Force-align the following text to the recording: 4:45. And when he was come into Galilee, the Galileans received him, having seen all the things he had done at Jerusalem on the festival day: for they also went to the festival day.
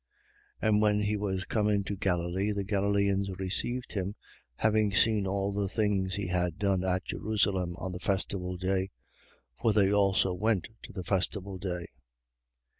4:45. 0.63 0.67
And 0.69 0.81
when 0.81 0.99
he 1.01 1.15
was 1.15 1.45
come 1.45 1.69
into 1.69 1.95
Galilee, 1.95 2.51
the 2.53 2.63
Galileans 2.63 3.29
received 3.37 3.91
him, 3.91 4.15
having 4.55 4.91
seen 4.91 5.27
all 5.27 5.51
the 5.53 5.69
things 5.69 6.15
he 6.15 6.25
had 6.25 6.57
done 6.57 6.83
at 6.83 7.05
Jerusalem 7.05 7.75
on 7.75 7.91
the 7.91 7.99
festival 7.99 8.57
day: 8.57 8.89
for 9.61 9.73
they 9.73 9.93
also 9.93 10.33
went 10.33 10.69
to 10.81 10.91
the 10.91 11.03
festival 11.03 11.59
day. 11.59 11.85